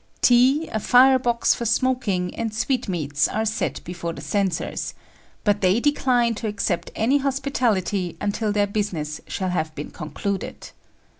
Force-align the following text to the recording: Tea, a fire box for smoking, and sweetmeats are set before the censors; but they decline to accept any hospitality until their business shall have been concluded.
Tea, 0.19 0.67
a 0.69 0.79
fire 0.79 1.19
box 1.19 1.53
for 1.53 1.65
smoking, 1.65 2.33
and 2.33 2.51
sweetmeats 2.51 3.27
are 3.27 3.45
set 3.45 3.83
before 3.83 4.13
the 4.13 4.19
censors; 4.21 4.95
but 5.43 5.61
they 5.61 5.79
decline 5.79 6.33
to 6.33 6.47
accept 6.47 6.89
any 6.95 7.19
hospitality 7.19 8.17
until 8.19 8.51
their 8.51 8.65
business 8.65 9.21
shall 9.27 9.49
have 9.49 9.75
been 9.75 9.91
concluded. 9.91 10.71